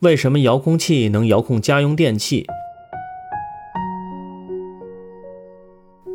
[0.00, 2.46] 为什么遥控器能遥控家用电器？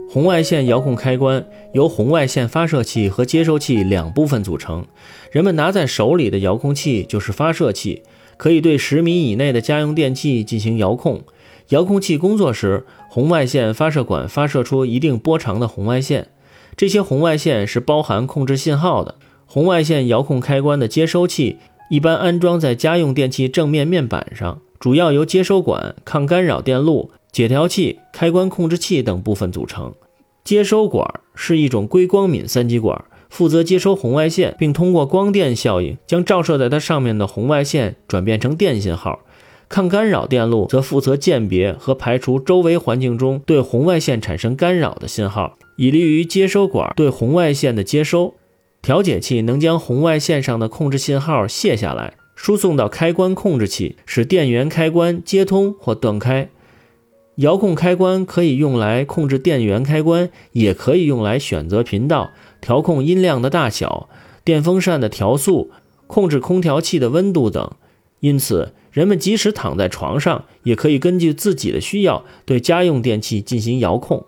[0.10, 4.88] 红外线遥控开关由红外线发射器和接收器两部分组成。
[5.32, 8.02] 人们拿在手里的遥控器就是发射器，
[8.38, 11.22] 可以对十米以内的家用电器进行遥控。
[11.70, 16.30] 遥控器工作时，红外线发射管发射出一定波长的红外线，
[16.76, 19.14] 这些红外线是包含控制信号的。
[19.46, 21.60] 红外线遥控开关的接收器
[21.90, 29.94] 一般安装在家用电器正面面板上，主要由接收管、抗干扰电路、解调器、开关控制器等部分组成。
[30.44, 39.22] 接收管是一种硅光敏三极管，负责接收红外线，并通过光电效应将照射在它上面的红外线转变成电信号。
[39.68, 48.36] 抗干扰电路则负责鉴别和排除周围环境中对红外线产生干扰的信号，以利于接收管对红外线的接收。
[48.86, 56.52] 调节器能将红外线上的控制信号卸下来，输送到开关控制器，使电源开关接通或断开。
[57.38, 62.30] 遥控开关可以用来控制电源开关，也可以用来选择频道、
[62.62, 64.08] 调控音量的大小、
[64.44, 65.72] 电风扇的调速、
[66.06, 67.72] 控制空调器的温度等。
[68.20, 74.28] 因此，人们即使躺在床上，也可以根据自己的需要对家用电器进行遥控。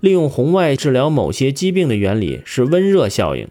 [0.00, 3.46] 利用红外治疗某些疾病的原理是温热效应。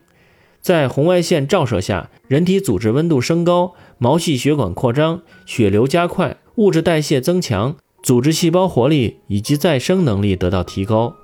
[0.62, 7.76] 在红外线照射下，人体组织温度升高，毛细血管扩张，血流加快，物质代谢增强。
[8.04, 11.16] 组织细胞活力以及再生能力得到提高。